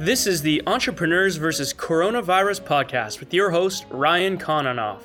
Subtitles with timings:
[0.00, 5.02] This is the Entrepreneurs versus Coronavirus podcast with your host, Ryan Kononoff.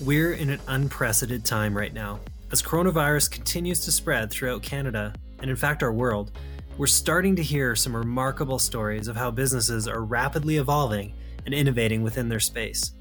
[0.00, 2.20] We're in an unprecedented time right now.
[2.50, 6.30] As coronavirus continues to spread throughout Canada, and in fact our world,
[6.78, 11.12] we're starting to hear some remarkable stories of how businesses are rapidly evolving
[11.44, 12.92] and innovating within their space.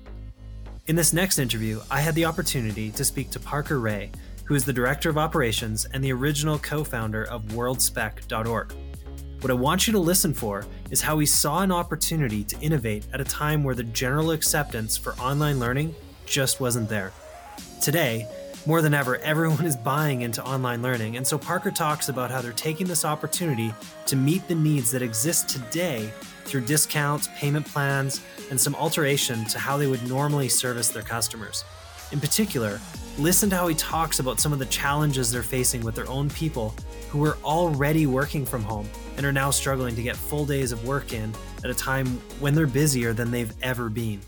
[0.88, 4.11] In this next interview, I had the opportunity to speak to Parker Ray,
[4.43, 8.73] who is the Director of Operations and the original co founder of WorldSpec.org.
[9.42, 13.08] What I want you to listen for is how he saw an opportunity to innovate
[13.12, 15.95] at a time where the general acceptance for online learning
[16.27, 17.12] just wasn't there.
[17.81, 18.27] Today,
[18.67, 22.40] more than ever, everyone is buying into online learning, and so Parker talks about how
[22.40, 23.73] they're taking this opportunity
[24.05, 26.12] to meet the needs that exist today
[26.45, 31.64] through discounts, payment plans, and some alteration to how they would normally service their customers.
[32.12, 32.82] In particular,
[33.18, 36.30] listen to how he talks about some of the challenges they're facing with their own
[36.30, 36.76] people
[37.10, 40.86] who are already working from home and are now struggling to get full days of
[40.86, 42.08] work in at a time
[42.42, 44.20] when they're busier than they've ever been.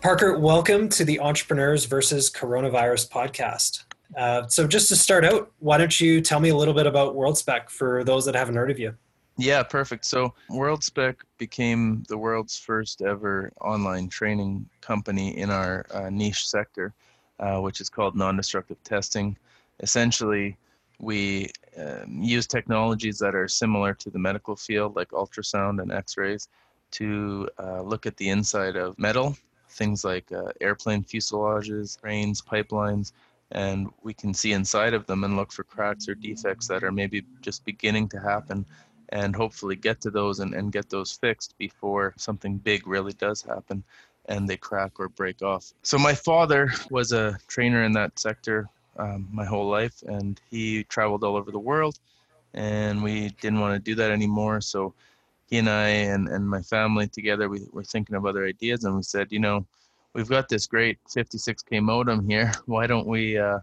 [0.00, 3.84] Parker, welcome to the Entrepreneurs versus Coronavirus podcast.
[4.16, 7.14] Uh, so, just to start out, why don't you tell me a little bit about
[7.14, 8.94] WorldSpec for those that haven't heard of you?
[9.38, 10.04] Yeah, perfect.
[10.04, 16.92] So, WorldSpec became the world's first ever online training company in our uh, niche sector,
[17.38, 19.36] uh, which is called non destructive testing.
[19.78, 20.56] Essentially,
[20.98, 26.16] we um, use technologies that are similar to the medical field, like ultrasound and x
[26.16, 26.48] rays,
[26.90, 29.36] to uh, look at the inside of metal,
[29.70, 33.12] things like uh, airplane fuselages, trains, pipelines,
[33.52, 36.92] and we can see inside of them and look for cracks or defects that are
[36.92, 38.66] maybe just beginning to happen
[39.10, 43.42] and hopefully get to those and, and get those fixed before something big really does
[43.42, 43.82] happen
[44.28, 45.72] and they crack or break off.
[45.82, 50.84] So my father was a trainer in that sector um, my whole life, and he
[50.84, 51.98] traveled all over the world,
[52.54, 54.60] and we didn't want to do that anymore.
[54.60, 54.92] So
[55.48, 58.96] he and I and, and my family together, we were thinking of other ideas, and
[58.96, 59.66] we said, you know,
[60.14, 62.52] we've got this great 56k modem here.
[62.66, 63.60] Why don't we uh,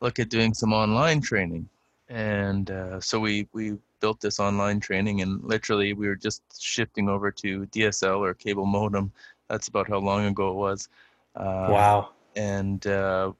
[0.00, 1.68] look at doing some online training?
[2.08, 7.08] And uh, so we we built this online training, and literally we were just shifting
[7.08, 9.12] over to DSL or cable modem.
[9.48, 10.88] That's about how long ago it was.
[11.34, 12.08] Uh, wow.
[12.36, 13.32] And uh,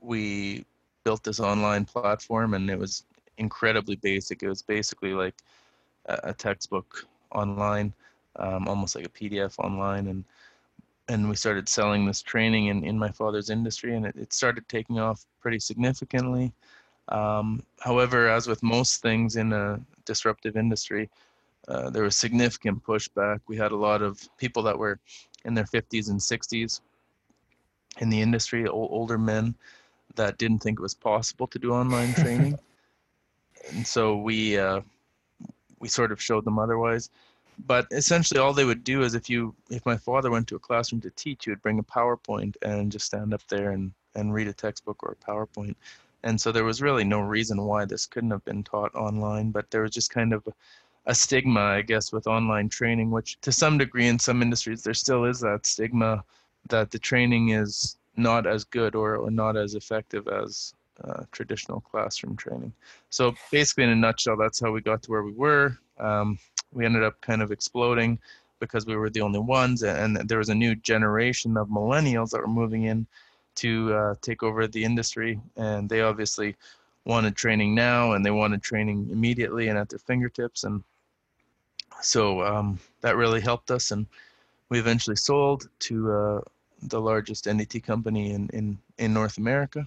[0.00, 0.64] we
[1.04, 3.04] built this online platform and it was
[3.38, 4.42] incredibly basic.
[4.42, 5.34] It was basically like
[6.06, 7.92] a, a textbook online,
[8.36, 10.08] um, almost like a PDF online.
[10.08, 10.24] And
[11.08, 14.68] and we started selling this training in, in my father's industry and it, it started
[14.68, 16.52] taking off pretty significantly.
[17.08, 21.10] Um, however, as with most things in a disruptive industry,
[21.68, 23.40] uh, there was significant pushback.
[23.46, 24.98] We had a lot of people that were
[25.44, 26.80] in their 50s and 60s
[27.98, 29.54] in the industry, old, older men
[30.14, 32.58] that didn't think it was possible to do online training,
[33.70, 34.80] and so we uh,
[35.80, 37.10] we sort of showed them otherwise.
[37.66, 40.60] But essentially, all they would do is if you if my father went to a
[40.60, 44.32] classroom to teach, he would bring a PowerPoint and just stand up there and and
[44.32, 45.74] read a textbook or a PowerPoint.
[46.26, 49.70] And so there was really no reason why this couldn't have been taught online, but
[49.70, 50.42] there was just kind of
[51.06, 54.92] a, stigma, I guess, with online training, which to some degree in some industries there
[54.92, 56.24] still is that stigma
[56.68, 61.80] that the training is not as good or, or not as effective as uh, traditional
[61.80, 62.72] classroom training.
[63.08, 65.78] So basically, in a nutshell, that's how we got to where we were.
[66.00, 66.40] Um,
[66.72, 68.18] we ended up kind of exploding
[68.58, 72.40] because we were the only ones, and there was a new generation of millennials that
[72.40, 73.06] were moving in
[73.56, 76.56] to uh, take over the industry, and they obviously
[77.04, 80.82] wanted training now, and they wanted training immediately and at their fingertips, and
[82.00, 84.06] so um, that really helped us, and
[84.68, 86.40] we eventually sold to uh,
[86.82, 89.86] the largest NDT company in, in, in North America.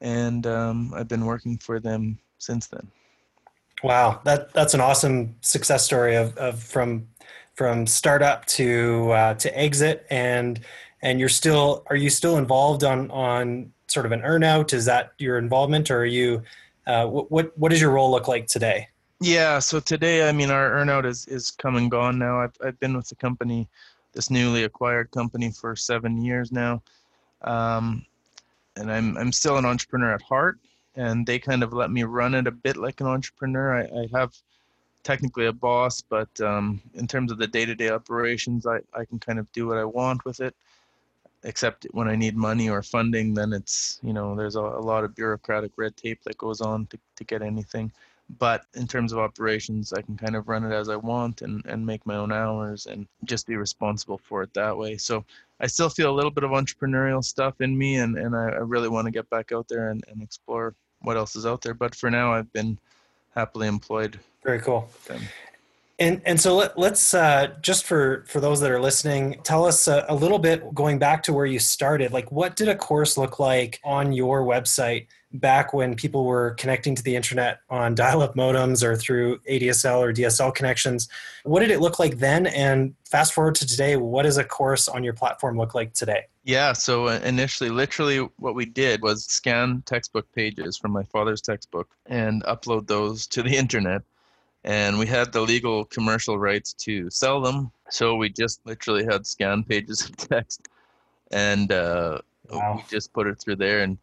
[0.00, 2.86] And um, I've been working for them since then.
[3.82, 7.06] Wow, that that's an awesome success story of, of from
[7.54, 10.60] from startup to uh, to exit, and
[11.02, 14.72] and you're still are you still involved on on sort of an earnout?
[14.72, 16.42] Is that your involvement, or are you
[16.86, 18.88] uh, what what does your role look like today?
[19.20, 22.40] Yeah, so today, I mean, our earnout is is come and gone now.
[22.40, 23.68] I've I've been with the company
[24.14, 26.82] this newly acquired company for seven years now.
[27.42, 28.06] Um,
[28.76, 30.58] and I'm, I'm still an entrepreneur at heart,
[30.96, 33.78] and they kind of let me run it a bit like an entrepreneur.
[33.78, 34.32] I, I have
[35.04, 39.04] technically a boss, but um, in terms of the day to day operations, I, I
[39.04, 40.54] can kind of do what I want with it.
[41.44, 45.04] Except when I need money or funding, then it's, you know, there's a, a lot
[45.04, 47.92] of bureaucratic red tape that goes on to, to get anything
[48.38, 51.64] but in terms of operations i can kind of run it as i want and,
[51.66, 55.24] and make my own hours and just be responsible for it that way so
[55.60, 58.58] i still feel a little bit of entrepreneurial stuff in me and, and i, I
[58.58, 61.74] really want to get back out there and, and explore what else is out there
[61.74, 62.78] but for now i've been
[63.34, 64.20] happily employed.
[64.42, 64.90] Very cool.
[65.98, 69.86] And and so let, us uh, just for for those that are listening, tell us
[69.86, 72.12] a, a, little bit going back to where you started.
[72.12, 76.96] Like, what did a course look like on your website back when people were connecting
[76.96, 81.08] to the internet on dial-up modems or through ADSL or DSL connections?
[81.44, 82.48] What did it look like then?
[82.48, 86.24] And fast forward to today, what does a course on your platform look like today?
[86.44, 86.74] Yeah.
[86.74, 91.88] So uh, initially, literally, what we did was scan textbook pages from my father's textbook
[92.06, 94.02] and upload those to the internet
[94.64, 97.70] and we had the legal commercial rights to sell them.
[97.90, 100.68] So we just literally had scan pages of text,
[101.30, 102.18] and uh,
[102.50, 102.76] wow.
[102.76, 103.82] we just put it through there.
[103.82, 103.98] And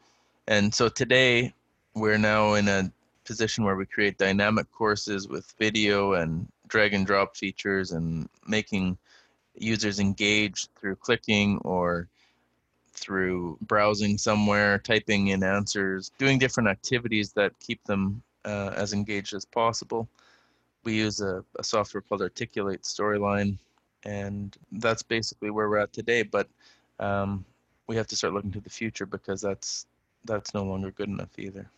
[0.48, 1.54] and so today
[1.96, 2.92] we're now in a
[3.26, 8.98] position where we create dynamic courses with video and drag and drop features and making
[9.56, 12.08] users engage through clicking or
[13.02, 19.34] through browsing somewhere, typing in answers, doing different activities that keep them uh, as engaged
[19.34, 20.08] as possible
[20.84, 23.58] we use a, a software called Articulate Storyline,
[24.04, 26.24] and that's basically where we're at today.
[26.24, 26.48] But
[27.00, 27.46] um,
[27.88, 29.86] we have to start looking to the future because that's
[30.26, 31.70] that's no longer good enough either.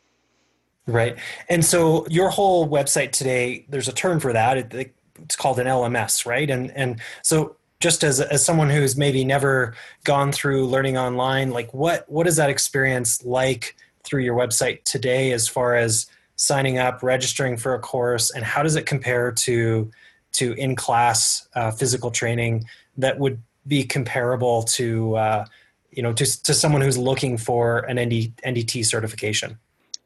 [0.86, 1.18] Right,
[1.50, 4.58] and so your whole website today, there's a term for that.
[4.58, 6.50] It, it's called an LMS, right?
[6.50, 9.75] And and so just as as someone who's maybe never
[10.06, 13.75] gone through learning online, like what what is that experience like
[14.06, 16.06] through your website today, as far as
[16.38, 19.91] signing up, registering for a course, and how does it compare to
[20.31, 22.63] to in class uh, physical training
[22.95, 23.38] that would
[23.68, 25.45] be comparable to uh,
[25.91, 29.59] you know to to someone who's looking for an ND, NDT certification?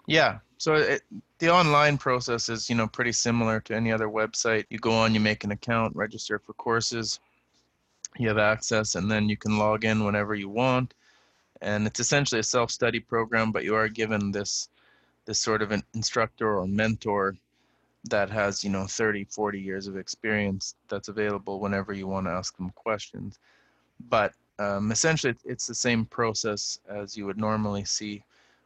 [0.08, 0.40] Yeah.
[0.58, 1.04] So it,
[1.38, 4.66] the online process is you know pretty similar to any other website.
[4.72, 7.20] You go on, you make an account, register for courses,
[8.20, 10.94] you have access, and then you can log in whenever you want.
[11.62, 14.70] And it's essentially a self-study program, but you are given this
[15.26, 17.36] this sort of an instructor or mentor
[18.10, 22.32] that has you know 30 40 years of experience that's available whenever you want to
[22.32, 23.40] ask them questions
[24.10, 28.24] but um, essentially it's the same process as you would normally see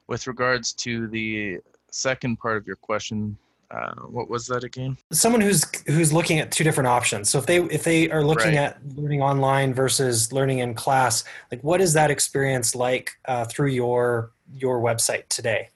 [0.08, 1.60] with regards to the
[1.90, 3.38] second part of your question
[3.72, 4.98] uh, what was that again?
[5.12, 7.30] Someone who's who's looking at two different options.
[7.30, 8.58] So if they if they are looking right.
[8.58, 13.70] at learning online versus learning in class like what is that experience like uh, through
[13.70, 15.70] your your website today?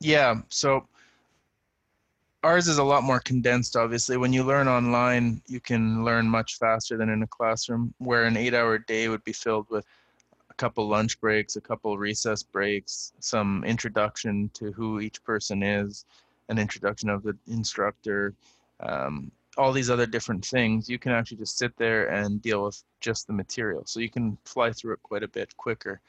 [0.00, 0.88] Yeah, so
[2.42, 4.16] ours is a lot more condensed obviously.
[4.16, 8.38] When you learn online you can learn much faster than in a classroom where an
[8.38, 9.84] eight hour day would be filled with
[10.48, 16.04] a couple lunch breaks a couple recess breaks some introduction to who each person is
[16.48, 18.34] an introduction of the instructor
[18.80, 22.82] um, all these other different things you can actually just sit there and deal with
[23.00, 26.00] just the material so you can fly through it quite a bit quicker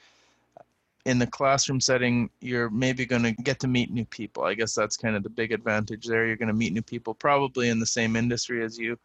[1.06, 4.44] in the classroom setting, you're maybe going to get to meet new people.
[4.44, 6.26] I guess that's kind of the big advantage there.
[6.26, 8.98] You're going to meet new people probably in the same industry as you,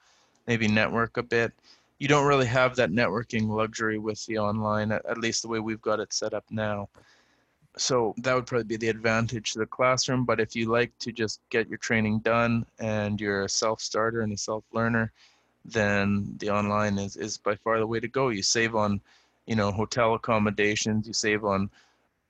[0.47, 1.53] maybe network a bit.
[1.99, 5.83] You don't really have that networking luxury with the online, at, least the way we've
[5.83, 6.89] got it set up now.
[7.77, 10.25] So that would probably be the advantage to the classroom.
[10.25, 14.23] But if you like to just get your training done and you're a self starter
[14.23, 15.13] and a self learner,
[15.65, 18.29] then the online is, is by far the way to go.
[18.31, 19.01] You save on,
[19.47, 21.71] you know, hotel accommodations, you save on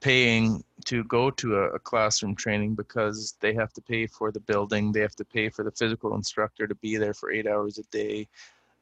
[0.01, 4.41] paying to go to a, a, classroom training because they have to pay for the
[4.41, 7.79] building, they have to pay for the physical instructor to be there for eight hours
[7.79, 8.27] a day.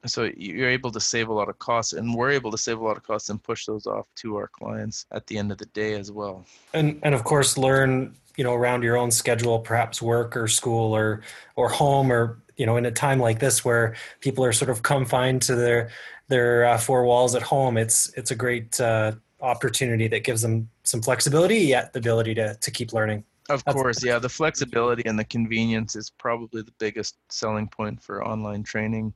[0.07, 2.85] So you're able to save a lot of costs, and we're able to save a
[2.85, 5.67] lot of costs and push those off to our clients at the end of the
[5.67, 6.45] day as well.
[6.73, 10.95] And and of course, learn you know around your own schedule, perhaps work or school
[10.95, 11.23] or
[11.57, 14.83] or home or you know in a time like this where people are sort of
[14.83, 15.91] confined to their
[16.29, 17.77] their uh, four walls at home.
[17.77, 22.55] It's it's a great uh, opportunity that gives them some flexibility yet the ability to,
[22.57, 26.73] to keep learning of That's course yeah the flexibility and the convenience is probably the
[26.79, 29.15] biggest selling point for online training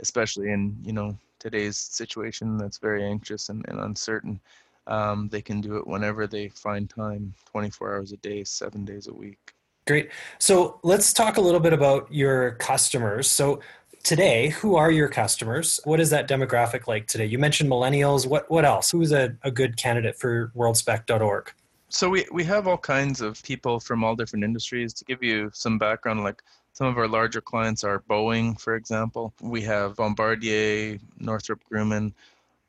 [0.00, 4.40] especially in you know today's situation that's very anxious and, and uncertain
[4.86, 9.06] um, they can do it whenever they find time 24 hours a day seven days
[9.08, 9.54] a week
[9.86, 13.60] great so let's talk a little bit about your customers so
[14.04, 15.80] today, who are your customers?
[15.84, 17.24] What is that demographic like today?
[17.24, 18.26] You mentioned millennials.
[18.26, 18.90] What what else?
[18.90, 21.50] Who's a, a good candidate for worldspec.org?
[21.88, 24.92] So we, we have all kinds of people from all different industries.
[24.94, 26.42] To give you some background, like
[26.74, 29.32] some of our larger clients are Boeing, for example.
[29.40, 32.12] We have Bombardier, Northrop Grumman,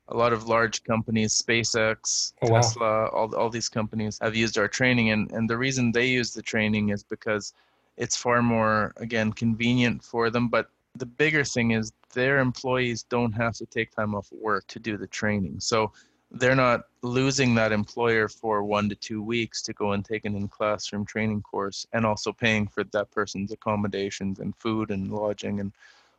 [0.10, 4.68] a lot of large companies, SpaceX, oh, Tesla, all, all these companies have used our
[4.68, 5.10] training.
[5.10, 7.54] And, and the reason they use the training is because
[7.98, 13.32] it's far more, again, convenient for them, but the bigger thing is their employees don't
[13.32, 15.60] have to take time off work to do the training.
[15.60, 15.92] So
[16.36, 20.36] they're not losing that employer for one to two weeks to go and take an
[20.36, 25.62] in classroom training course and also paying for that person's accommodations and food and lodging
[25.62, 25.72] and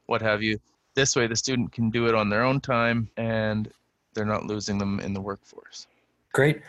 [0.07, 0.59] what have you.
[0.95, 3.71] This way, the student can do it on their own time and
[4.15, 5.87] they're not losing them in the workforce.
[6.33, 6.63] Great.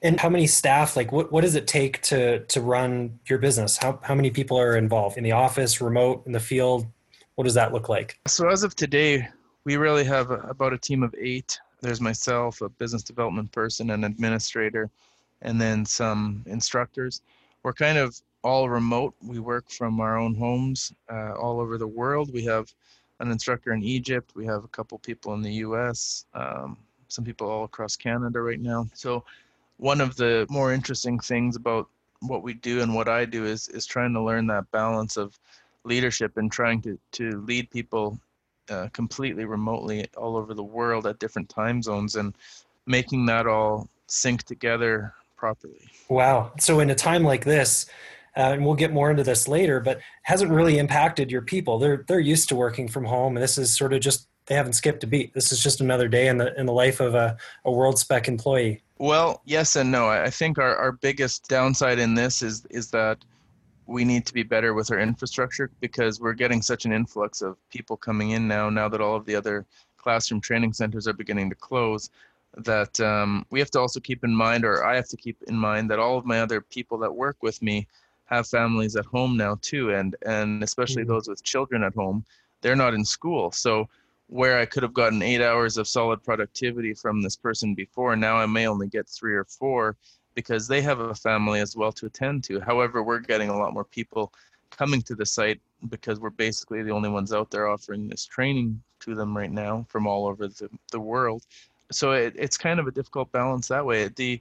[0.00, 3.76] And how many staff, like what, what does it take to, to run your business?
[3.76, 6.86] How, how many people are involved in the office, remote, in the field?
[7.34, 8.18] What does that look like?
[8.26, 9.28] So as of today,
[9.64, 14.04] we really have about a team of eight there's myself, a business development person, an
[14.04, 14.90] administrator,
[15.42, 17.20] and then some instructors.
[17.62, 19.14] We're kind of all remote.
[19.22, 22.32] We work from our own homes uh, all over the world.
[22.32, 22.72] We have
[23.20, 24.32] an instructor in Egypt.
[24.34, 28.60] We have a couple people in the US, um, some people all across Canada right
[28.60, 28.88] now.
[28.94, 29.24] So,
[29.76, 31.88] one of the more interesting things about
[32.20, 35.38] what we do and what I do is is trying to learn that balance of
[35.84, 38.18] leadership and trying to to lead people
[38.70, 42.34] uh, completely remotely all over the world at different time zones and
[42.86, 45.88] making that all sync together properly.
[46.08, 46.52] Wow.
[46.58, 47.86] So, in a time like this,
[48.36, 51.78] uh, and we'll get more into this later, but hasn't really impacted your people.
[51.78, 54.74] They're they're used to working from home, and this is sort of just they haven't
[54.74, 55.32] skipped a beat.
[55.34, 58.82] This is just another day in the in the life of a, a WorldSpec employee.
[58.98, 60.08] Well, yes and no.
[60.08, 63.18] I think our, our biggest downside in this is is that
[63.86, 67.56] we need to be better with our infrastructure because we're getting such an influx of
[67.70, 71.50] people coming in now now that all of the other classroom training centers are beginning
[71.50, 72.10] to close
[72.58, 75.56] that um, we have to also keep in mind or i have to keep in
[75.56, 77.86] mind that all of my other people that work with me
[78.26, 81.12] have families at home now too and and especially mm-hmm.
[81.12, 82.24] those with children at home
[82.60, 83.88] they're not in school so
[84.28, 88.36] where i could have gotten eight hours of solid productivity from this person before now
[88.36, 89.96] i may only get three or four
[90.34, 92.60] because they have a family as well to attend to.
[92.60, 94.32] However, we're getting a lot more people
[94.70, 98.80] coming to the site because we're basically the only ones out there offering this training
[99.00, 101.44] to them right now from all over the, the world.
[101.90, 104.08] So it, it's kind of a difficult balance that way.
[104.08, 104.40] The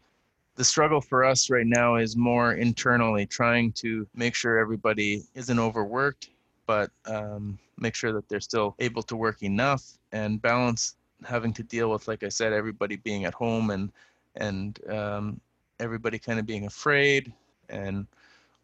[0.55, 5.57] the struggle for us right now is more internally trying to make sure everybody isn't
[5.57, 6.29] overworked,
[6.67, 10.95] but um, make sure that they're still able to work enough and balance
[11.25, 13.91] having to deal with, like I said, everybody being at home and
[14.35, 15.41] and um,
[15.79, 17.31] everybody kind of being afraid
[17.69, 18.07] and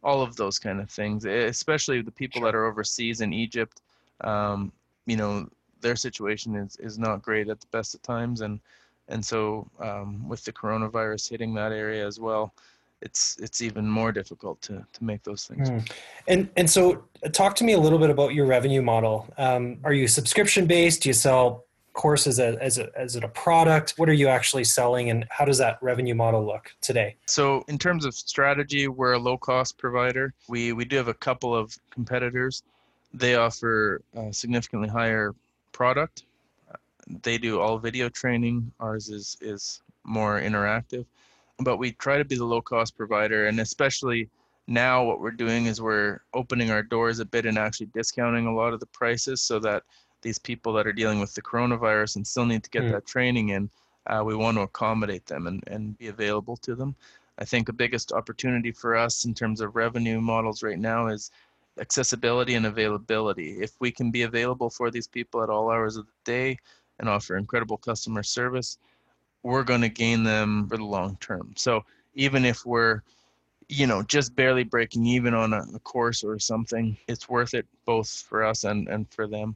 [0.03, 3.81] all of those kind of things, especially the people that are overseas in Egypt.
[4.21, 4.71] Um,
[5.05, 5.49] you know,
[5.81, 8.41] their situation is, is not great at the best of times.
[8.41, 8.59] And,
[9.07, 12.53] and so um, with the coronavirus hitting that area as well,
[13.01, 15.69] it's it's even more difficult to to make those things.
[15.69, 15.91] Mm.
[16.27, 19.31] And and so, talk to me a little bit about your revenue model.
[19.37, 21.03] Um, are you subscription based?
[21.03, 21.65] Do you sell
[21.99, 25.25] course as a, as a as it a product what are you actually selling and
[25.29, 27.17] how does that revenue model look today?
[27.25, 30.33] So in terms of strategy we're a low cost provider.
[30.47, 32.63] We we do have a couple of competitors.
[33.13, 34.01] They offer
[34.31, 35.35] significantly higher
[35.73, 36.23] product.
[37.21, 38.71] They do all video training.
[38.79, 41.05] Ours is is more interactive.
[41.59, 44.29] But we try to be the low cost provider and especially
[44.67, 48.55] now what we're doing is we're opening our doors a bit and actually discounting a
[48.55, 49.83] lot of the prices so that
[50.21, 52.91] these people that are dealing with the coronavirus and still need to get mm.
[52.91, 53.69] that training in,
[54.07, 56.95] uh, we want to accommodate them and, and be available to them.
[57.37, 61.31] I think the biggest opportunity for us in terms of revenue models right now is
[61.79, 63.61] accessibility and availability.
[63.61, 66.57] If we can be available for these people at all hours of the day
[66.99, 68.77] and offer incredible customer service,
[69.43, 71.53] we're going to gain them for the long term.
[71.55, 73.01] So even if we're
[73.69, 77.67] you know just barely breaking even on a, a course or something it's worth it
[77.85, 79.55] both for us and and for them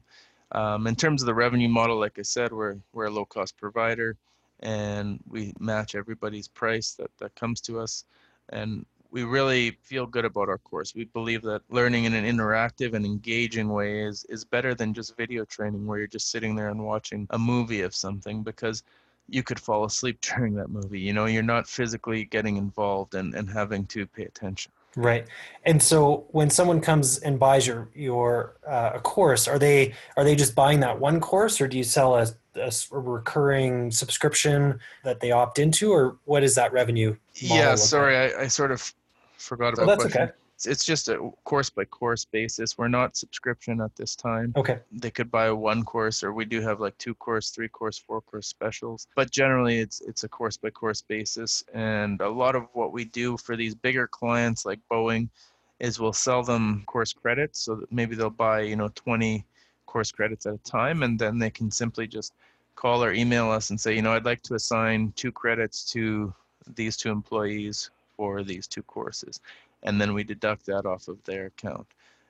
[0.54, 3.56] um, in terms of the revenue model, like I said, we're we're a low cost
[3.56, 4.16] provider,
[4.60, 8.04] and we match everybody's price that that comes to us,
[8.50, 10.94] and we really feel good about our course.
[10.94, 15.16] We believe that learning in an interactive and engaging way is is better than just
[15.16, 18.82] video training where you're just sitting there and watching a movie of something because
[19.28, 21.00] you could fall asleep during that movie.
[21.00, 24.72] You know, you're not physically getting involved and, and having to pay attention.
[24.96, 25.26] Right.
[25.64, 30.24] And so when someone comes and buys your your uh, a course, are they are
[30.24, 35.20] they just buying that one course, or do you sell a, a recurring subscription that
[35.20, 37.16] they opt into, or what is that revenue?
[37.34, 38.94] Yeah, sorry, I, I, sort of
[39.36, 39.82] forgot about.
[39.82, 40.30] Oh, that's okay
[40.66, 42.78] it's just a course by course basis.
[42.78, 44.52] We're not subscription at this time.
[44.56, 44.78] Okay.
[44.92, 48.20] They could buy one course, or we do have like two course, three course, four
[48.20, 49.06] course specials.
[49.16, 51.64] But generally, it's it's a course by course basis.
[51.74, 55.28] And a lot of what we do for these bigger clients like Boeing
[55.80, 57.60] is we'll sell them course credits.
[57.60, 59.44] So that maybe they'll buy you know 20
[59.86, 62.32] course credits at a time, and then they can simply just
[62.76, 66.34] call or email us and say, you know, I'd like to assign two credits to
[66.74, 69.40] these two employees for these two courses
[69.84, 71.86] and then we deduct that off of their account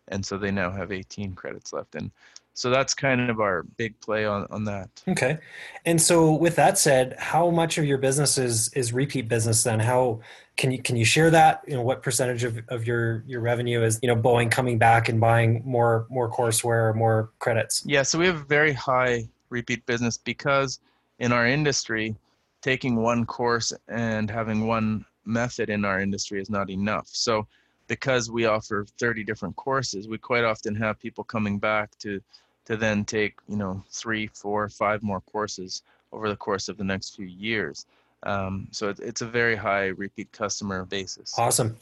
[0.08, 2.10] and so they now have 18 credits left and
[2.56, 4.88] so that's kind of our big play on, on that.
[5.08, 5.38] Okay.
[5.84, 9.80] And so with that said, how much of your business is, is repeat business then?
[9.80, 10.20] How
[10.56, 11.62] can you can you share that?
[11.66, 15.08] You know, what percentage of, of your, your revenue is, you know, Boeing coming back
[15.08, 17.82] and buying more more courseware or more credits?
[17.84, 20.78] Yeah, so we have very high repeat business because
[21.18, 22.14] in our industry,
[22.62, 27.08] taking one course and having one method in our industry is not enough.
[27.12, 27.46] So
[27.86, 32.20] because we offer 30 different courses, we quite often have people coming back to
[32.66, 36.84] to then take you know three, four, five more courses over the course of the
[36.84, 37.86] next few years.
[38.22, 41.34] Um, so it, it's a very high repeat customer basis.
[41.38, 41.76] Awesome.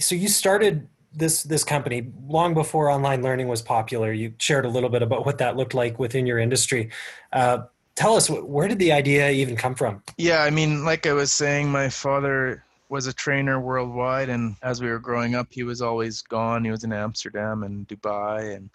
[0.00, 4.12] So you started this this company long before online learning was popular.
[4.12, 6.90] You shared a little bit about what that looked like within your industry.
[7.32, 7.64] Uh,
[7.94, 10.02] tell us where did the idea even come from?
[10.18, 14.80] Yeah, I mean, like I was saying, my father was a trainer worldwide, and as
[14.80, 16.64] we were growing up, he was always gone.
[16.64, 18.70] He was in Amsterdam and Dubai and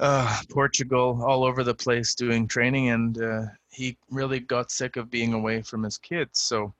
[0.00, 5.10] uh, Portugal, all over the place doing training, and uh, he really got sick of
[5.10, 6.40] being away from his kids.
[6.40, 6.74] So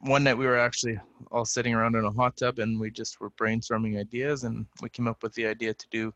[0.00, 0.98] one night we were actually
[1.30, 4.88] all sitting around in a hot tub, and we just were brainstorming ideas, and we
[4.88, 6.14] came up with the idea to do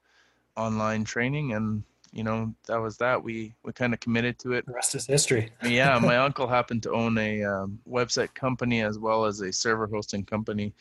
[0.56, 1.82] online training, and
[2.14, 3.23] you know that was that.
[3.23, 4.64] We we kind of committed to it.
[4.66, 5.50] The rest is history.
[5.64, 9.88] yeah, my uncle happened to own a um, website company as well as a server
[9.88, 10.73] hosting company,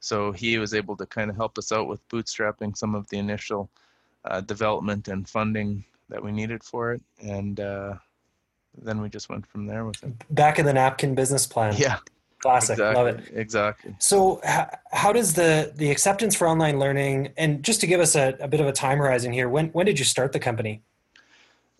[0.00, 3.16] so he was able to kind of help us out with bootstrapping some of the
[3.16, 3.70] initial
[4.26, 7.94] uh, development and funding that we needed for it, and uh,
[8.82, 10.12] then we just went from there with it.
[10.34, 11.74] Back in the napkin business plan.
[11.78, 11.98] Yeah,
[12.42, 12.74] classic.
[12.74, 13.32] exactly, Love it.
[13.34, 13.96] Exactly.
[13.98, 18.14] So, how, how does the the acceptance for online learning, and just to give us
[18.14, 20.82] a, a bit of a time horizon here, when when did you start the company?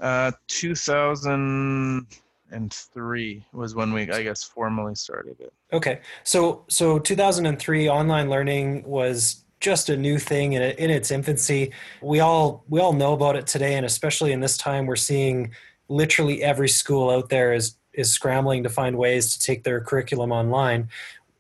[0.01, 5.53] Uh, 2003 was when we, I guess, formally started it.
[5.73, 11.73] Okay, so so 2003, online learning was just a new thing in, in its infancy.
[12.01, 15.53] We all we all know about it today, and especially in this time, we're seeing
[15.89, 20.33] literally every school out there is is scrambling to find ways to take their curriculum
[20.33, 20.89] online.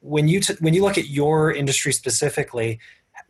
[0.01, 2.79] When you t- when you look at your industry specifically,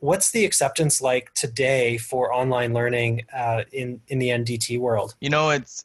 [0.01, 5.15] what's the acceptance like today for online learning uh, in in the NDT world?
[5.21, 5.85] You know, it's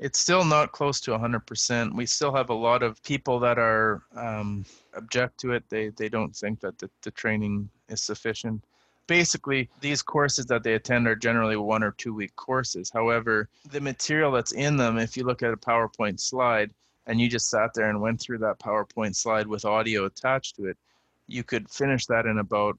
[0.00, 1.94] it's still not close to 100%.
[1.94, 5.64] We still have a lot of people that are um, object to it.
[5.68, 8.64] They they don't think that the, the training is sufficient.
[9.06, 12.90] Basically, these courses that they attend are generally one or two week courses.
[12.92, 16.72] However, the material that's in them, if you look at a PowerPoint slide
[17.06, 20.66] and you just sat there and went through that PowerPoint slide with audio attached to
[20.66, 20.78] it,
[21.26, 22.78] you could finish that in about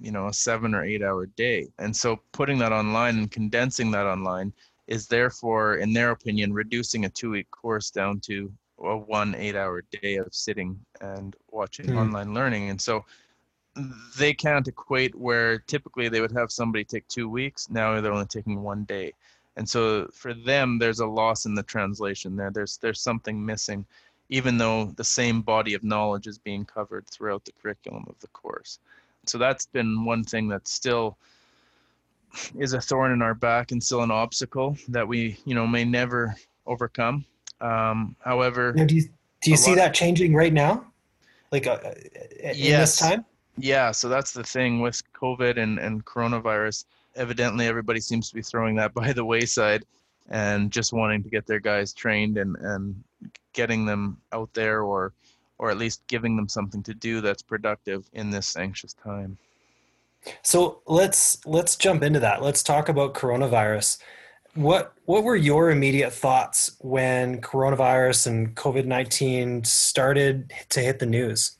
[0.00, 1.68] you know a seven or eight hour day.
[1.78, 4.52] And so putting that online and condensing that online
[4.86, 8.50] is therefore, in their opinion, reducing a two week course down to
[8.80, 11.98] a one eight hour day of sitting and watching mm.
[11.98, 12.70] online learning.
[12.70, 13.04] And so
[14.16, 17.68] they can't equate where typically they would have somebody take two weeks.
[17.70, 19.12] Now they're only taking one day.
[19.56, 22.50] And so for them, there's a loss in the translation there.
[22.50, 23.84] There's there's something missing,
[24.28, 28.28] even though the same body of knowledge is being covered throughout the curriculum of the
[28.28, 28.78] course.
[29.26, 31.16] So that's been one thing that's still
[32.58, 35.84] is a thorn in our back and still an obstacle that we, you know, may
[35.84, 36.36] never
[36.66, 37.24] overcome.
[37.60, 39.08] Um, however, now, do you,
[39.42, 40.86] do you see that changing right now?
[41.50, 41.78] Like uh,
[42.40, 42.98] in yes.
[42.98, 43.24] this time?
[43.58, 43.90] Yeah.
[43.90, 46.84] So that's the thing with COVID and, and coronavirus.
[47.16, 49.84] Evidently, everybody seems to be throwing that by the wayside
[50.30, 53.02] and just wanting to get their guys trained and, and
[53.52, 55.12] getting them out there or,
[55.58, 59.38] or at least giving them something to do that's productive in this anxious time.
[60.42, 62.42] So let's let's jump into that.
[62.42, 63.98] Let's talk about coronavirus.
[64.54, 71.06] What what were your immediate thoughts when coronavirus and COVID nineteen started to hit the
[71.06, 71.57] news?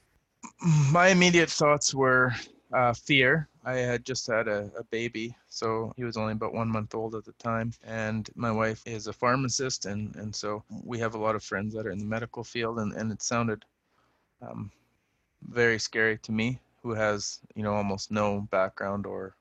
[0.61, 2.35] My immediate thoughts were
[2.73, 3.49] uh, fear.
[3.64, 7.14] I had just had a, a, baby, so he was only about one month old
[7.14, 7.73] at the time.
[7.85, 11.75] And my wife is a pharmacist, and, and so we have a lot of friends
[11.75, 13.64] that are in the medical field, and, and it sounded
[14.40, 14.71] um,
[15.42, 19.35] very scary to me who has you know almost no background or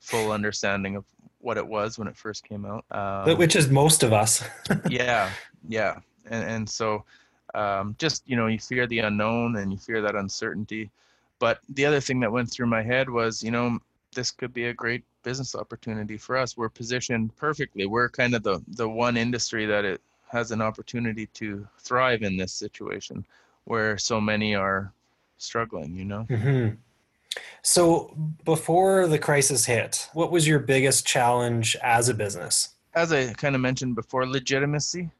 [0.00, 1.04] full understanding of
[1.38, 4.44] what it was when it first came out um, which is most of us
[4.88, 5.30] yeah
[5.68, 7.04] yeah and, and so
[7.54, 10.90] um, just you know you fear the unknown and you fear that uncertainty
[11.38, 13.78] but the other thing that went through my head was you know
[14.14, 18.42] this could be a great business opportunity for us we're positioned perfectly we're kind of
[18.42, 20.00] the the one industry that it
[20.32, 23.24] has an opportunity to thrive in this situation
[23.64, 24.92] where so many are
[25.36, 26.26] struggling, you know?
[26.28, 26.74] Mm-hmm.
[27.62, 32.70] So, before the crisis hit, what was your biggest challenge as a business?
[32.94, 35.10] As I kind of mentioned before, legitimacy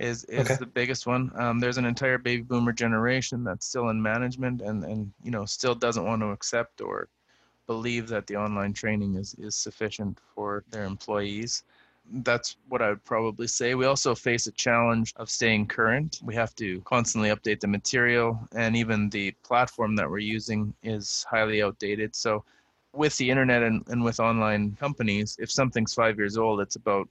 [0.00, 0.56] is is okay.
[0.56, 1.30] the biggest one.
[1.34, 5.44] Um, there's an entire baby boomer generation that's still in management and and you know
[5.44, 7.08] still doesn't want to accept or
[7.66, 11.62] believe that the online training is, is sufficient for their employees.
[12.12, 13.76] That's what I would probably say.
[13.76, 16.20] We also face a challenge of staying current.
[16.24, 21.24] We have to constantly update the material, and even the platform that we're using is
[21.30, 22.16] highly outdated.
[22.16, 22.42] So,
[22.92, 27.08] with the internet and, and with online companies, if something's five years old, it's about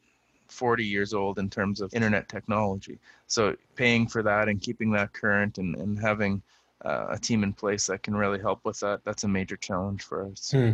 [0.51, 2.99] 40 years old in terms of internet technology.
[3.27, 6.41] So paying for that and keeping that current and, and having
[6.83, 10.03] uh, a team in place that can really help with that, that's a major challenge
[10.03, 10.51] for us.
[10.51, 10.71] Hmm.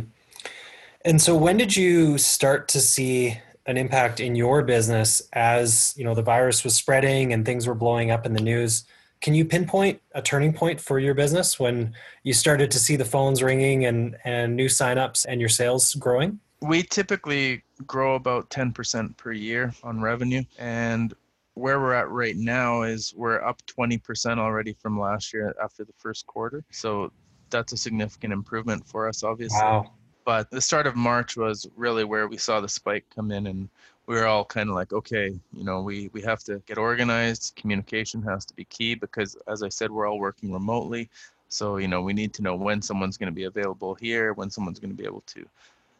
[1.04, 6.04] And so when did you start to see an impact in your business as, you
[6.04, 8.84] know, the virus was spreading and things were blowing up in the news?
[9.20, 13.04] Can you pinpoint a turning point for your business when you started to see the
[13.04, 16.40] phones ringing and, and new signups and your sales growing?
[16.66, 20.42] We typically grow about 10% per year on revenue.
[20.58, 21.14] And
[21.54, 25.92] where we're at right now is we're up 20% already from last year after the
[25.96, 26.64] first quarter.
[26.70, 27.12] So
[27.50, 29.58] that's a significant improvement for us, obviously.
[29.60, 29.92] Wow.
[30.24, 33.68] But the start of March was really where we saw the spike come in and
[34.06, 37.54] we were all kind of like, okay, you know, we, we have to get organized.
[37.56, 41.08] Communication has to be key because, as I said, we're all working remotely.
[41.48, 44.50] So, you know, we need to know when someone's going to be available here, when
[44.50, 45.46] someone's going to be able to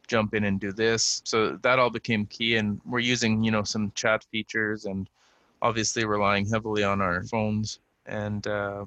[0.06, 1.22] jump in and do this.
[1.24, 2.56] So that all became key.
[2.56, 5.08] And we're using, you know, some chat features and
[5.62, 8.84] obviously relying heavily on our phones and uh,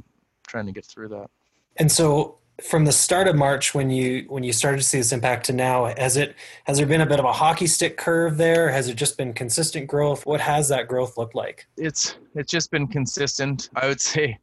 [0.47, 1.29] trying to get through that.
[1.77, 5.12] And so from the start of March when you when you started to see this
[5.12, 8.38] impact to now, has it has there been a bit of a hockey stick curve
[8.38, 8.69] there?
[8.69, 10.25] Has it just been consistent growth?
[10.25, 11.67] What has that growth looked like?
[11.77, 13.69] It's it's just been consistent.
[13.75, 14.38] I would say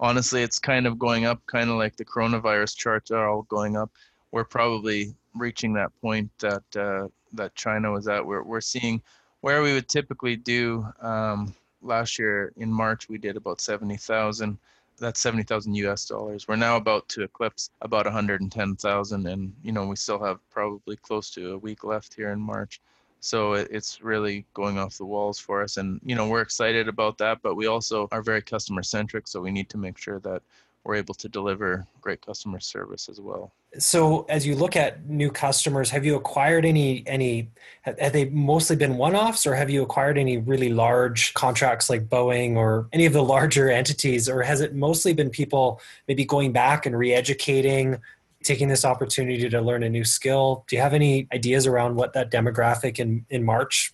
[0.00, 3.76] honestly it's kind of going up, kind of like the coronavirus charts are all going
[3.76, 3.90] up.
[4.34, 8.26] We're probably reaching that point that uh, that China was at.
[8.26, 9.00] We're we're seeing
[9.42, 14.58] where we would typically do um, last year in March we did about seventy thousand
[14.98, 16.48] that's 70,000 US dollars.
[16.48, 21.30] We're now about to eclipse about 110,000 and you know we still have probably close
[21.30, 22.80] to a week left here in March.
[23.20, 27.18] So it's really going off the walls for us and you know we're excited about
[27.18, 30.42] that but we also are very customer centric so we need to make sure that
[30.84, 33.52] we're able to deliver great customer service as well.
[33.78, 37.50] So, as you look at new customers, have you acquired any any?
[37.82, 42.56] Have they mostly been one-offs, or have you acquired any really large contracts like Boeing
[42.56, 46.86] or any of the larger entities, or has it mostly been people maybe going back
[46.86, 47.98] and re-educating,
[48.44, 50.64] taking this opportunity to learn a new skill?
[50.68, 53.93] Do you have any ideas around what that demographic in in March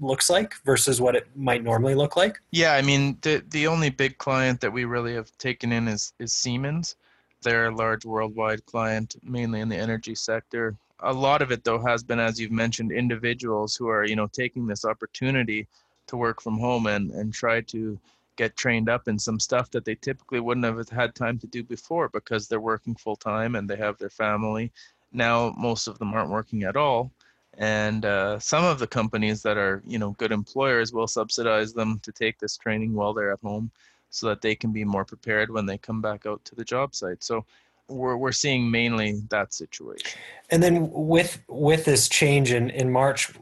[0.00, 2.40] looks like versus what it might normally look like?
[2.50, 6.12] Yeah, I mean the the only big client that we really have taken in is
[6.18, 6.96] is Siemens.
[7.42, 10.76] They're a large worldwide client, mainly in the energy sector.
[11.00, 14.28] A lot of it though has been, as you've mentioned, individuals who are you know
[14.28, 15.66] taking this opportunity
[16.06, 17.98] to work from home and and try to
[18.36, 21.64] get trained up in some stuff that they typically wouldn't have had time to do
[21.64, 24.70] before because they're working full time and they have their family.
[25.12, 27.10] Now most of them aren't working at all
[27.58, 31.98] and uh, some of the companies that are you know good employers will subsidize them
[32.02, 33.70] to take this training while they're at home
[34.10, 36.94] so that they can be more prepared when they come back out to the job
[36.94, 37.22] site.
[37.22, 37.44] So
[37.88, 40.18] we're, we're seeing mainly that situation.
[40.50, 43.32] And then with with this change in in march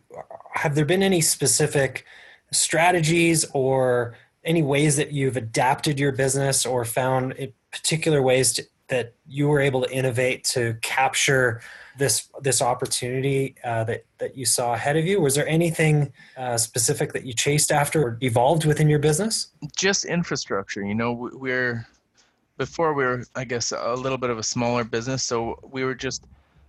[0.55, 2.07] have there been any specific
[2.51, 7.35] strategies or any ways that you've adapted your business or found
[7.73, 11.61] particular ways to, that you were able to innovate to capture
[11.99, 15.21] this this opportunity uh, that that you saw ahead of you?
[15.21, 19.49] Was there anything uh, specific that you chased after or evolved within your business?
[19.77, 20.85] Just infrastructure.
[20.85, 21.87] You know, we're
[22.57, 25.95] before we were, I guess, a little bit of a smaller business, so we were
[25.95, 26.25] just,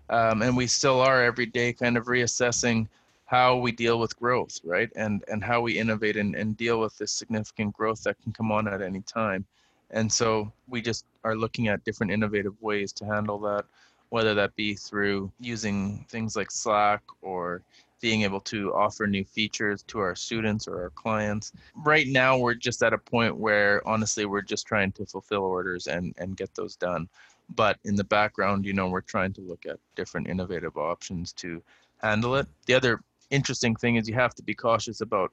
[0.09, 2.87] um, and we still are every day, kind of reassessing
[3.25, 6.97] how we deal with growth, right, and and how we innovate and, and deal with
[6.97, 9.45] this significant growth that can come on at any time.
[9.91, 13.65] And so we just are looking at different innovative ways to handle that
[14.09, 17.61] whether that be through using things like Slack or
[17.99, 21.51] being able to offer new features to our students or our clients.
[21.75, 25.87] Right now, we're just at a point where honestly, we're just trying to fulfill orders
[25.87, 27.09] and, and get those done.
[27.55, 31.61] But in the background, you know, we're trying to look at different innovative options to
[32.01, 32.47] handle it.
[32.65, 35.31] The other interesting thing is you have to be cautious about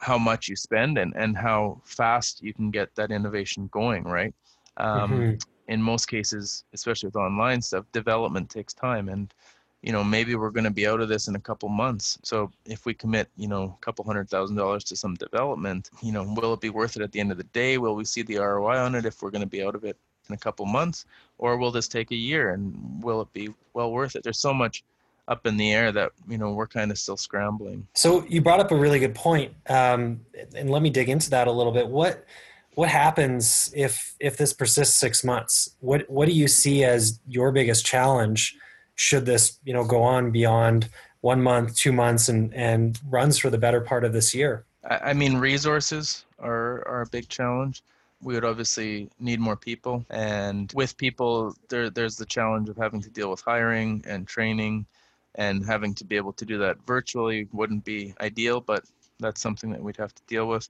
[0.00, 4.32] how much you spend and, and how fast you can get that innovation going, right?
[4.76, 5.34] Um, mm-hmm
[5.68, 9.08] in most cases, especially with online stuff, development takes time.
[9.08, 9.32] And,
[9.82, 12.18] you know, maybe we're going to be out of this in a couple months.
[12.22, 16.12] So if we commit, you know, a couple hundred thousand dollars to some development, you
[16.12, 17.78] know, will it be worth it at the end of the day?
[17.78, 19.96] Will we see the ROI on it if we're going to be out of it
[20.28, 21.04] in a couple months?
[21.36, 24.24] Or will this take a year and will it be well worth it?
[24.24, 24.82] There's so much
[25.28, 27.86] up in the air that you know we're kind of still scrambling.
[27.94, 30.20] So you brought up a really good point, um,
[30.56, 31.86] and let me dig into that a little bit.
[31.86, 32.24] What
[32.78, 35.74] what happens if if this persists six months?
[35.80, 38.56] What what do you see as your biggest challenge
[38.94, 40.88] should this you know go on beyond
[41.20, 44.64] one month, two months, and and runs for the better part of this year?
[44.84, 47.82] I mean, resources are are a big challenge.
[48.22, 53.02] We would obviously need more people, and with people, there there's the challenge of having
[53.02, 54.86] to deal with hiring and training,
[55.34, 58.84] and having to be able to do that virtually wouldn't be ideal, but
[59.18, 60.68] that's something that we'd have to deal with.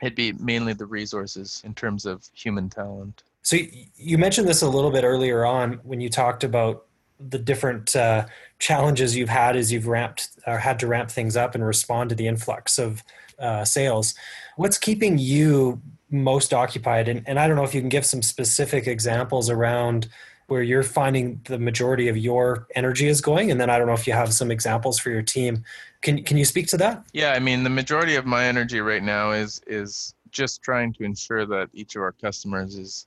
[0.00, 3.22] It'd be mainly the resources in terms of human talent.
[3.42, 3.56] So
[3.96, 6.84] you mentioned this a little bit earlier on when you talked about
[7.18, 8.26] the different uh,
[8.58, 12.14] challenges you've had as you've ramped or had to ramp things up and respond to
[12.14, 13.02] the influx of
[13.38, 14.14] uh, sales.
[14.56, 17.08] What's keeping you most occupied?
[17.08, 20.08] And, and I don't know if you can give some specific examples around
[20.48, 23.50] where you're finding the majority of your energy is going.
[23.50, 25.62] And then I don't know if you have some examples for your team.
[26.00, 27.04] Can can you speak to that?
[27.12, 31.04] Yeah, I mean the majority of my energy right now is is just trying to
[31.04, 33.06] ensure that each of our customers is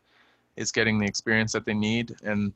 [0.55, 2.53] is getting the experience that they need and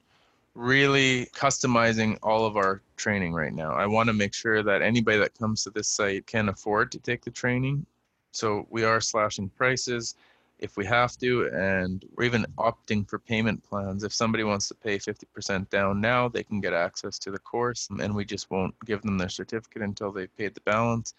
[0.54, 3.72] really customizing all of our training right now.
[3.72, 7.00] I want to make sure that anybody that comes to this site can afford to
[7.00, 7.86] take the training.
[8.32, 10.16] So we are slashing prices
[10.60, 14.04] if we have to, and we're even opting for payment plans.
[14.04, 17.90] If somebody wants to pay 50% down now, they can get access to the course,
[18.00, 21.14] and we just won't give them their certificate until they've paid the balance.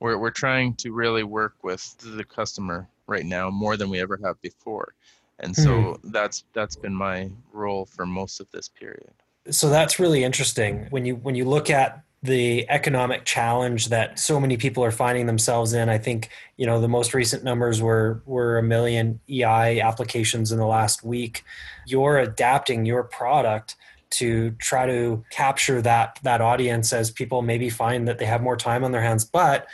[0.00, 4.18] We're, we're trying to really work with the customer right now more than we ever
[4.24, 4.94] have before
[5.42, 6.10] and so mm-hmm.
[6.10, 9.12] that's that's been my role for most of this period
[9.50, 14.38] so that's really interesting when you when you look at the economic challenge that so
[14.38, 15.88] many people are finding themselves in.
[15.88, 20.58] I think you know the most recent numbers were were a million ei applications in
[20.58, 21.44] the last week.
[21.86, 23.76] You're adapting your product
[24.10, 28.56] to try to capture that that audience as people maybe find that they have more
[28.56, 29.24] time on their hands.
[29.24, 29.66] But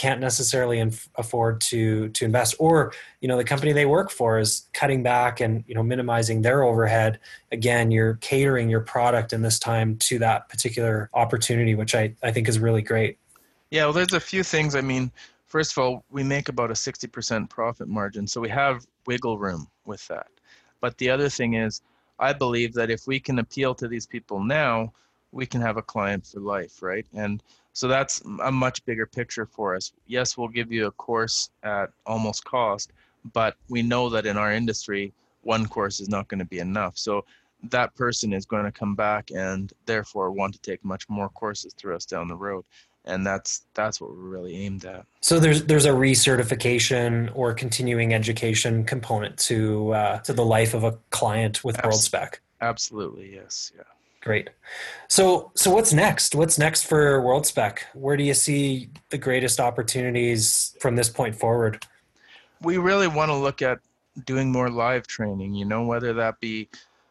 [0.00, 4.38] can't necessarily inf- afford to to invest or you know the company they work for
[4.38, 7.20] is cutting back and you know minimizing their overhead.
[7.52, 12.32] Again you're catering your product in this time to that particular opportunity which i i
[12.32, 13.18] think is really great.
[13.70, 14.74] Yeah well there's a few things.
[14.74, 15.12] I mean
[15.44, 19.68] first of all we make about a 60% profit margin so we have wiggle room
[19.84, 20.28] with that.
[20.80, 21.82] But the other thing is
[22.18, 24.90] i believe that if we can appeal to these people now
[25.32, 27.06] we can have a client for life right?
[27.12, 29.92] And so that's a much bigger picture for us.
[30.06, 32.92] Yes, we'll give you a course at almost cost,
[33.32, 36.98] but we know that in our industry, one course is not going to be enough.
[36.98, 37.24] So
[37.64, 41.74] that person is going to come back and therefore want to take much more courses
[41.74, 42.64] through us down the road
[43.04, 48.12] and that's that's what we're really aimed at so there's there's a recertification or continuing
[48.12, 53.72] education component to uh, to the life of a client with Abs- WorldSpec absolutely yes
[53.74, 53.82] yeah
[54.20, 54.50] Great.
[55.08, 56.34] So, so what's next?
[56.34, 57.78] What's next for WorldSpec?
[57.94, 61.86] Where do you see the greatest opportunities from this point forward?
[62.60, 63.80] We really want to look at
[64.26, 65.54] doing more live training.
[65.54, 66.68] You know, whether that be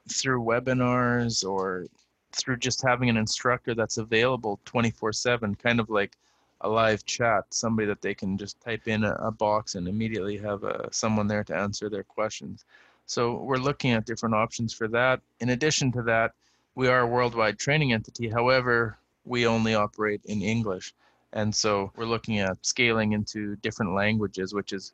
[0.07, 1.87] through webinars or
[2.31, 6.15] through just having an instructor that's available 24/7, kind of like
[6.61, 10.37] a live chat, somebody that they can just type in a, a box and immediately
[10.37, 12.65] have a, uh, someone there to answer their questions.
[13.05, 15.21] So we're looking at different options for that.
[15.39, 16.33] In addition to that
[16.75, 18.29] we are a worldwide training entity.
[18.29, 20.93] However, we only operate in English.
[21.33, 24.93] And so we're looking at scaling into different languages, which is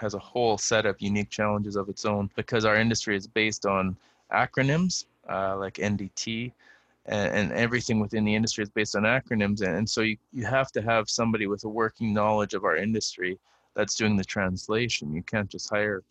[0.00, 3.66] has a whole set of unique challenges of its own because our industry is based
[3.66, 3.94] on
[4.32, 6.50] acronyms uh, like NDT
[7.06, 9.60] and, and, everything within the industry is based on acronyms.
[9.60, 12.76] And, and so you, you have to have somebody with a working knowledge of our
[12.76, 13.38] industry
[13.74, 15.12] that's doing the translation.
[15.12, 16.02] You can't just hire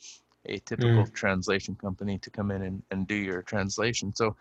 [0.45, 1.13] a typical mm.
[1.13, 4.13] translation company to come in and, and do your translation.
[4.13, 4.35] So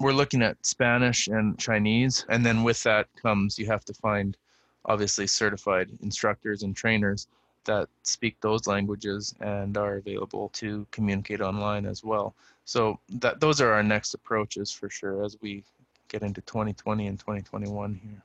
[0.00, 4.36] we're looking at Spanish and Chinese, and then with that comes you have to find
[4.84, 7.26] obviously certified instructors and trainers
[7.64, 12.34] that speak those languages and are available to communicate online as well.
[12.64, 15.64] So that those are our next approaches for sure as we
[16.08, 18.22] get into 2020 and 2021 here.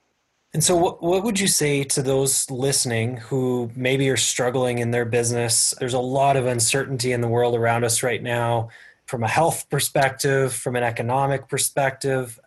[0.53, 4.91] And so, what, what would you say to those listening who maybe are struggling in
[4.91, 5.73] their business?
[5.79, 8.69] There's a lot of uncertainty in the world around us right now
[9.12, 12.39] from a health perspective, from an economic perspective.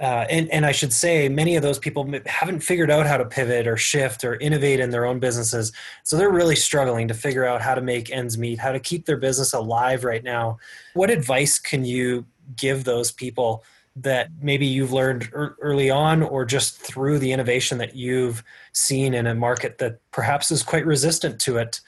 [0.00, 3.26] Uh, and, and I should say, many of those people haven't figured out how to
[3.26, 5.72] pivot or shift or innovate in their own businesses.
[6.04, 9.04] So they're really struggling to figure out how to make ends meet, how to keep
[9.04, 10.56] their business alive right now.
[10.94, 12.24] What advice can you
[12.56, 13.62] give those people
[13.96, 19.26] that maybe you've learned early on or just through the innovation that you've seen in
[19.26, 21.82] a market that perhaps is quite resistant to it,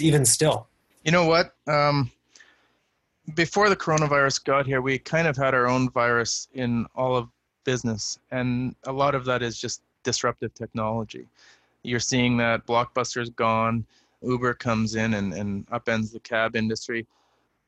[0.00, 0.68] even still?
[1.04, 1.54] You know what?
[1.66, 2.10] Um,
[3.32, 7.28] before the coronavirus got here, we kind of had our own virus in all of
[7.64, 11.26] business, and a lot of that is just disruptive technology.
[11.82, 13.86] You're seeing that Blockbuster's gone,
[14.22, 17.06] Uber comes in and, and upends the cab industry.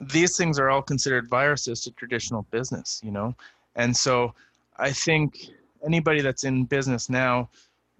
[0.00, 3.34] These things are all considered viruses to traditional business, you know?
[3.76, 4.34] And so
[4.76, 5.48] I think
[5.84, 7.48] anybody that's in business now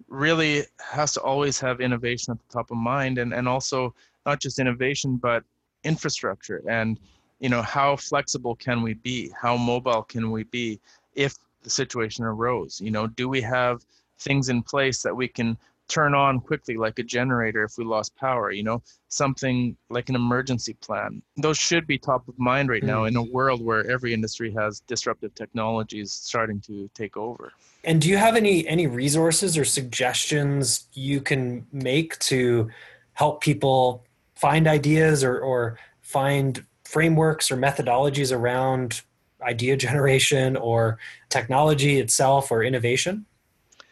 [0.07, 3.93] really has to always have innovation at the top of mind and, and also
[4.25, 5.43] not just innovation but
[5.83, 6.99] infrastructure and
[7.39, 9.31] you know how flexible can we be?
[9.39, 10.79] How mobile can we be
[11.15, 12.81] if the situation arose?
[12.81, 13.85] You know do we have
[14.19, 18.15] things in place that we can turn on quickly like a generator if we lost
[18.15, 18.51] power?
[18.51, 21.21] You know something like an emergency plan.
[21.37, 23.07] Those should be top of mind right now hmm.
[23.07, 27.53] in a world where every industry has disruptive technologies starting to take over.
[27.83, 32.69] And do you have any any resources or suggestions you can make to
[33.13, 34.03] help people
[34.35, 39.01] find ideas or or find frameworks or methodologies around
[39.41, 40.97] idea generation or
[41.29, 43.25] technology itself or innovation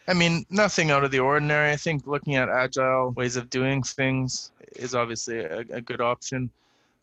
[0.08, 1.70] I mean, nothing out of the ordinary.
[1.72, 6.50] I think looking at agile ways of doing things is obviously a, a good option.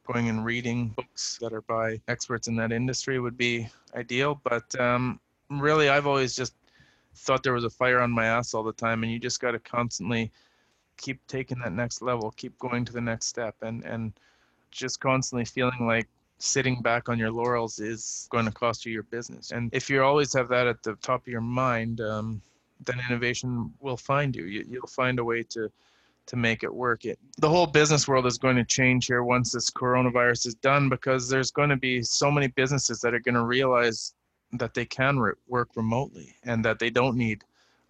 [0.05, 4.39] Going and reading books that are by experts in that industry would be ideal.
[4.43, 6.55] But um, really, I've always just
[7.15, 9.51] thought there was a fire on my ass all the time, and you just got
[9.51, 10.29] to constantly
[10.97, 14.11] keep taking that next level, keep going to the next step, and and
[14.73, 16.07] just constantly feeling like
[16.39, 19.51] sitting back on your laurels is going to cost you your business.
[19.51, 22.41] And if you always have that at the top of your mind, um,
[22.85, 24.45] then innovation will find you.
[24.45, 25.71] you you'll find a way to
[26.25, 27.05] to make it work.
[27.05, 30.87] It, the whole business world is going to change here once this coronavirus is done
[30.89, 34.13] because there's going to be so many businesses that are going to realize
[34.53, 37.43] that they can re- work remotely and that they don't need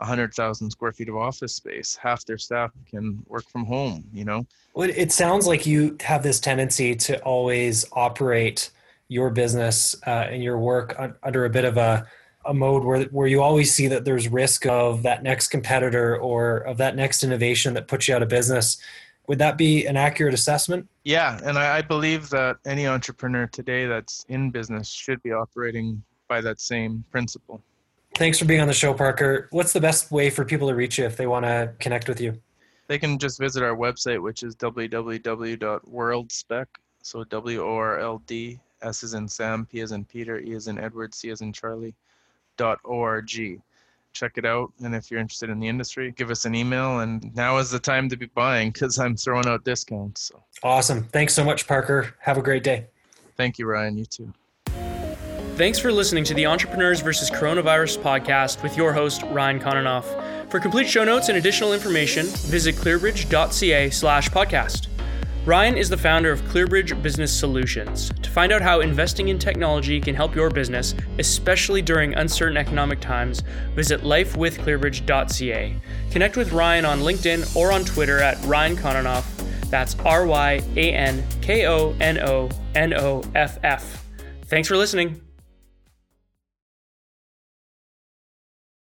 [0.04, 1.96] 100,000 square feet of office space.
[1.96, 4.46] Half their staff can work from home, you know?
[4.74, 8.70] Well, it sounds like you have this tendency to always operate
[9.08, 12.06] your business uh, and your work under a bit of a
[12.46, 16.58] a mode where where you always see that there's risk of that next competitor or
[16.58, 18.78] of that next innovation that puts you out of business.
[19.28, 20.89] Would that be an accurate assessment?
[21.06, 26.04] Yeah, and I, I believe that any entrepreneur today that's in business should be operating
[26.28, 27.63] by that same principle.
[28.15, 29.47] Thanks for being on the show, Parker.
[29.52, 32.21] What's the best way for people to reach you if they want to connect with
[32.21, 32.39] you?
[32.88, 36.65] They can just visit our website, which is www.worldspec.
[37.02, 40.54] So W O R L D S is in Sam, P is in Peter, E
[40.54, 41.95] is in Edward, C is in Charlie
[42.56, 43.32] Dot org.
[44.13, 44.71] Check it out.
[44.84, 46.99] And if you're interested in the industry, give us an email.
[46.99, 50.21] And now is the time to be buying because I'm throwing out discounts.
[50.21, 50.43] So.
[50.62, 51.06] Awesome.
[51.06, 52.13] Thanks so much, Parker.
[52.19, 52.86] Have a great day.
[53.38, 53.97] Thank you, Ryan.
[53.97, 54.32] You too.
[55.56, 60.50] Thanks for listening to the Entrepreneurs versus Coronavirus podcast with your host, Ryan Kononoff.
[60.50, 64.88] For complete show notes and additional information, visit clearbridge.ca slash podcast.
[65.46, 68.12] Ryan is the founder of Clearbridge Business Solutions.
[68.24, 73.00] To find out how investing in technology can help your business, especially during uncertain economic
[73.00, 73.44] times,
[73.76, 75.76] visit lifewithclearbridge.ca.
[76.10, 79.24] Connect with Ryan on LinkedIn or on Twitter at Ryan Kononoff.
[79.70, 84.04] That's R Y A N K O N O N O F F.
[84.46, 85.23] Thanks for listening.